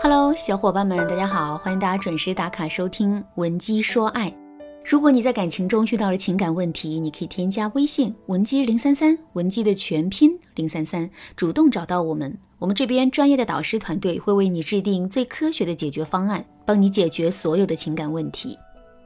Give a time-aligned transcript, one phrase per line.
[0.00, 4.30] Hello，小伙伴们，大家好，欢迎大家准时打卡收听《文姬说爱》。
[4.84, 18.56] 如果你在感情中遇到了情感问题，你可以添加微信文姬零三三，文姬的全拼零三三，主动找到我们，我们这边专业的导师团队会为你制定最科学的解决方案，帮你解决所有的情感问题。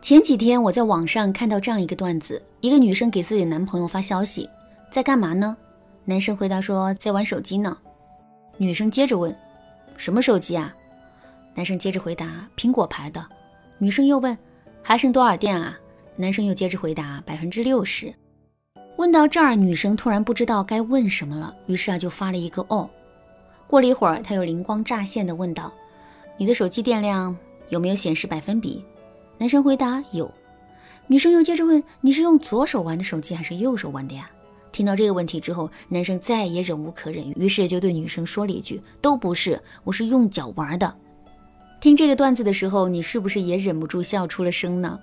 [0.00, 4.48] 前几天我在网上看到这样一个段子：一个女生给自己的男朋友发消息，
[4.90, 5.54] 在干嘛呢？
[6.06, 7.76] 男生回答说在玩手机呢。
[8.56, 9.36] 女生接着问，
[9.98, 10.74] 什么手机啊？
[11.58, 13.26] 男生接着回答：“苹果牌的。”
[13.78, 14.38] 女生又问
[14.80, 15.76] ：“还剩多少电啊？”
[16.14, 18.14] 男生又接着回答：“百分之六十。”
[18.96, 22.88] 问到这儿，女生突然不知道该问什么了，于是啊就发了一个“哦”。
[23.66, 25.72] 过了一会儿，她又灵光乍现的问道
[26.38, 27.36] ：“你的手机电量
[27.70, 28.84] 有没有显示百分比？”
[29.36, 30.32] 男生回答：“有。”
[31.08, 34.30] 女生又接着问：“你是用左手玩的手机还是右手玩的呀？”
[34.70, 40.94] 听到这个问题之后，男生再也忍无可忍，于是就对女生说了一句：“都不是，我是用脚玩的。”
[41.80, 44.98] 听这个段子的时候，你是不是也忍不住笑出了声呢？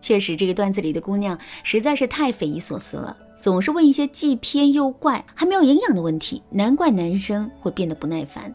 [0.00, 8.54] 确实，这个段子里的姑娘实在是太匪夷所思了，总是问一些既偏又怪、还没有营养的问题，难怪男生会变得不耐烦。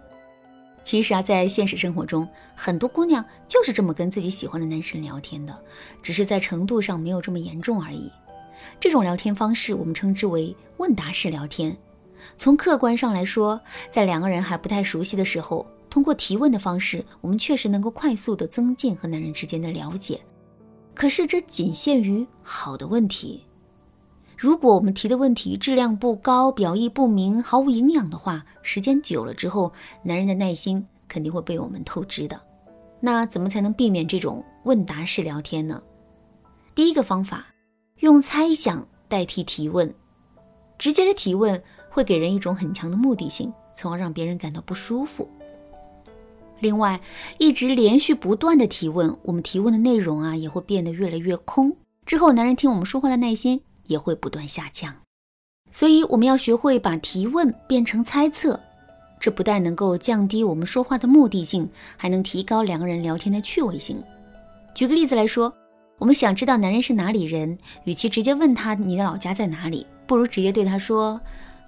[0.82, 2.26] 其实啊，在现实生活中，
[2.56, 5.54] 很多姑娘就是这么跟自己喜欢的男生聊天的，
[6.02, 8.10] 只是在程度上没有这么严重而已。
[8.80, 11.76] 这种聊天方式，我们称之为问答式聊天。
[12.38, 13.60] 从客观上来说，
[13.92, 15.66] 在两个人还不太熟悉的时候。
[15.98, 20.22] 通过提问的方式，我们确实能够快速的增进和男人之间的了解。
[20.94, 23.44] 可是这仅限于好的问题。
[24.38, 32.40] 如果我们提的问题质量不高、表意不明、毫无营养的话，时间久了之后，男人的耐心肯定会被我们透支的。
[33.00, 35.82] 那怎么才能避免这种问答式聊天呢？
[36.76, 37.48] 第一个方法，
[38.02, 39.92] 用猜想代替提问。
[40.78, 41.60] 直接的提问
[41.90, 45.28] 会给人一种很强的目的性，从而让别人感到不舒服。
[46.60, 47.00] 另外，
[47.38, 51.76] 一直连续不断的提问，我们提问的内容啊也会变得越来越空。
[52.06, 54.96] 之后，男人听我们说话的耐心也会不断下降。
[55.72, 58.60] 所以，我们要学会把提问变成猜测，
[59.20, 64.02] 这不但能够降低我们说话的目的性，还能提高两个人聊天的趣味性。
[64.74, 65.54] 举个例子来说，
[66.00, 71.20] 我们想知道男人是哪里人，与其直接问他你的老家在哪里，不如直接对他说：“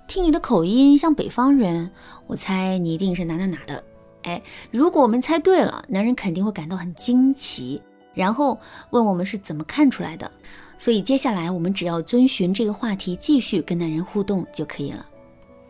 [0.07, 1.91] 听你的口音像北方人，
[2.27, 3.83] 我猜你一定是哪哪哪的。”
[4.24, 4.41] 哎，
[4.72, 7.81] 如果我们猜对了，男人肯定会感到很惊奇，
[8.13, 8.59] 然后
[8.90, 10.30] 问我们是怎么看出来的。
[10.78, 15.06] 所以接下来我们只要遵循这个话题，继续跟男人互动就可以了。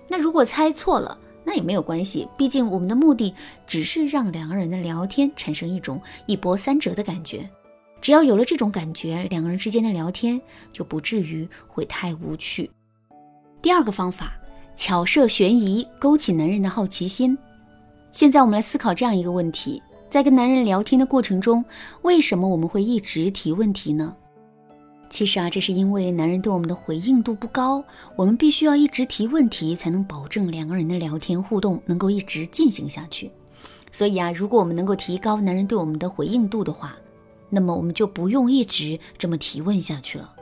[0.08, 3.34] 那如果猜错了，那也没有关系，毕竟我们的目的
[3.66, 7.50] 只是让两个人的聊天产生一种一波三折的感觉。
[8.02, 10.40] 只要有了这种感觉，两个人之间的聊天
[10.72, 12.70] 就不至于会太无趣。
[13.62, 14.34] 第二个方法，
[14.76, 17.38] 巧设悬疑，勾起男人的好奇心。
[18.12, 21.64] 现在我们来思考这样一个问题：在跟男人聊天的过程中，
[22.02, 24.16] 为什么我们会一直提问题呢？
[25.12, 27.84] 其实啊，这是因为男人对我们的回应度不高，
[28.16, 33.32] 我们必须要一直提问题，才能保证两个人的聊天互动能够一直进行下去。
[33.92, 36.96] 所以啊，如果我们能够提高男人对我们的回应度的话，
[37.50, 40.34] 那么我们就不用一直这么提问下去了。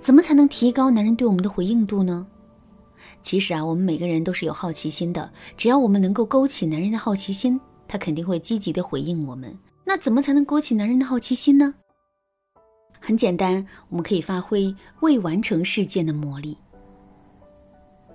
[0.00, 2.26] 怎么才能提高男人对我们的回应度呢？
[3.22, 5.30] 其实啊，我们每个人都是有好奇心的。
[5.56, 9.56] 只要我们能够勾起男人的好奇心，他肯定会积极的回应我们。
[9.84, 11.74] 那怎么才能勾起男人的好奇心呢？
[13.00, 16.58] 很简单，我们可以发挥未完成事件的魔力。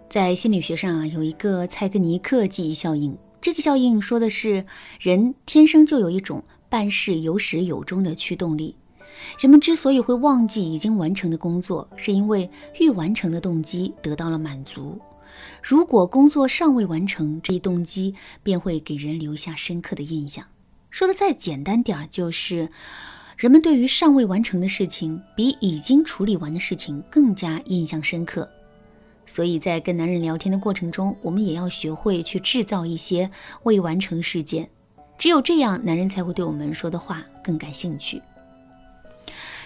[0.09, 3.17] 在心理学上啊，有一个蔡格尼克记忆效应。
[3.41, 4.65] 这个效应说的是，
[4.99, 8.75] 人天生就有一种办事有始有终的驱动力。
[9.39, 14.99] 人们之所以会忘记已经完成的工作，是因为欲完成的动机得到了满足。
[15.61, 18.13] 如果工作尚未完成，这一动机
[18.43, 20.45] 便会给人留下深刻的印象。
[20.89, 22.69] 说的再简单点儿，就是
[23.35, 28.47] 人们对于尚未完成的事情，比已经处理完的事情更加印象深刻。
[29.25, 33.31] 所以在跟男人聊天的过程中，我们也要学会去制造一些
[33.63, 34.69] 未完成事件。
[35.17, 38.21] 只有这样，男人才会对我们说的话更感兴趣。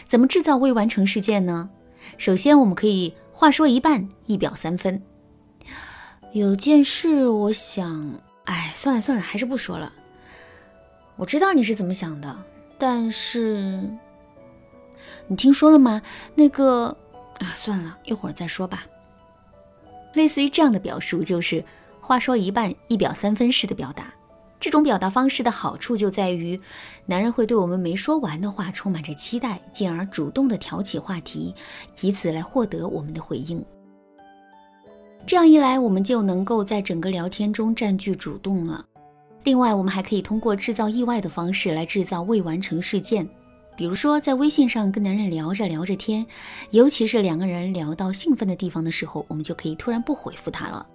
[0.07, 1.69] 怎么制造未完成事件呢？
[2.17, 5.01] 首先，我们可以话说一半，一表三分。
[6.31, 9.91] 有件事，我想，哎，算了算了，还是不说了。
[11.17, 12.37] 我知道你是怎么想的，
[12.77, 13.81] 但是
[15.27, 16.01] 你听说了吗？
[16.35, 16.95] 那个
[17.39, 18.85] 啊，算了一会儿再说吧。
[20.13, 21.63] 类似于这样的表述，就是
[21.99, 24.13] 话说一半，一表三分式的表达。
[24.59, 26.59] 这种表达方式的好处就在于，
[27.05, 31.53] 男人会对我们没说完的话充满着期待，进而主动的挑起话题，
[32.01, 33.63] 以此来获得我们的回应。
[35.25, 38.83] 这样一来，我们就能够在整个聊天中占据主动了。
[39.43, 43.27] 另外，我们还可以通过制造意外的方式来制造未完成事件，
[43.75, 46.25] 比如说在微信上跟男人聊着聊着天，
[46.71, 50.85] 尤其是两个人聊到兴奋的地方的时候，我们就可以突然不回复他了。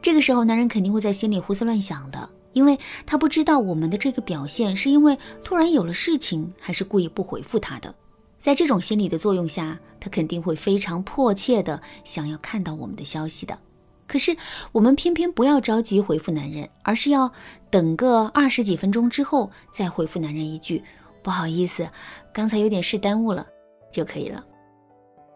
[0.00, 7.94] 这个时候，男人肯定会在心里胡思乱想的，因为他不知道我们的这个表现是因为突然有了事情，还是故意不回复他的。
[8.40, 13.58] 在这种心理的作用下，他肯定会非常迫切的想要看到我们的消息的。
[14.06, 14.36] 可是
[14.72, 17.32] 我们偏偏不要着急回复男人，而是要
[17.70, 20.82] 等个二十几分钟之后再回复男人一句
[21.22, 21.88] “不好意思，
[22.32, 23.46] 刚才有点事耽误了”
[23.90, 24.44] 就可以了。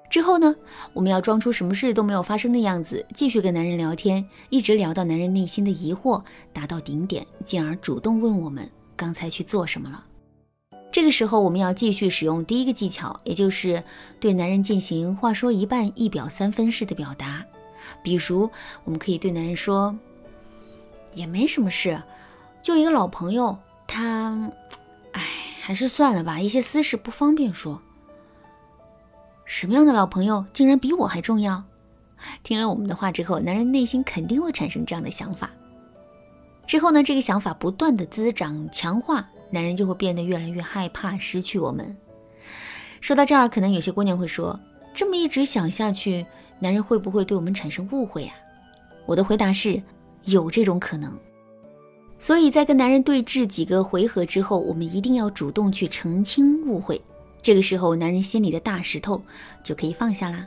[0.08, 0.54] 之后呢，
[0.92, 6.22] 我们要装出什么事都没有发生的样子，继续跟男人聊天，一直聊到男人内心的疑惑
[6.52, 10.04] 达到顶点，进而主动问我们刚才去做什么了。
[10.92, 13.82] 这个时候，我们要继续使用第一个技巧，也就是
[14.18, 17.44] 对男人进行话说一半一表三分式的表达。
[18.02, 18.48] 比如，
[18.84, 19.96] 我们可以对男人说
[21.12, 22.02] ：“也没什么事，
[22.62, 24.50] 就一个老朋友，他……
[25.12, 25.22] 哎，
[25.60, 27.82] 还是算了吧，一些私事不方便说。”
[29.46, 31.64] 什么样的老朋友竟然比我还重要？
[32.42, 35.50] 听了我们的话之后，男人内心肯定会产生这样的想法。
[36.66, 39.26] 之后呢，这个想法不断的滋长强化。
[39.48, 41.96] 男人就会变得越来越害怕失去我们。
[43.00, 44.58] 说到这儿，可能有些姑娘会说
[44.92, 46.26] ：“这么一直想下去，
[46.58, 48.34] 男人会不会对我们产生误会啊？”
[49.06, 49.80] 我的回答是：
[50.24, 51.16] 有这种可能。
[52.18, 57.00] 所以在跟男人对峙几个回合之后，我们一定要主动去澄清误会。
[57.46, 59.22] 这个时候，男人心里的大石头
[59.62, 60.44] 就可以放下啦。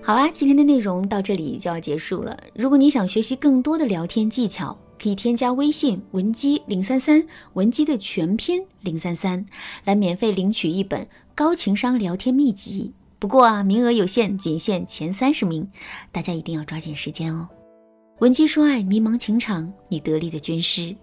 [0.00, 2.38] 好啦，今天的内容到这里就要结束了。
[2.54, 9.44] 如果你想学习更多的聊天技巧，可以添加微信文姬零三三，文姬的全拼零三三，
[9.82, 11.04] 来免费领取一本
[11.34, 12.92] 高情商聊天秘籍。
[13.18, 15.68] 不过啊，名额有限，仅限前三十名，
[16.12, 17.48] 大家一定要抓紧时间哦。
[18.20, 20.94] 文姬说爱，迷茫情场，你得力的军师。